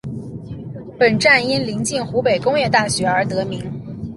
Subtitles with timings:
[0.97, 3.61] 本站因临近湖北工业大学而得名。